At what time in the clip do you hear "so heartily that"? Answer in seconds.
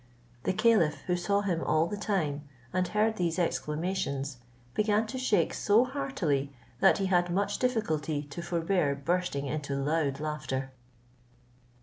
5.53-6.97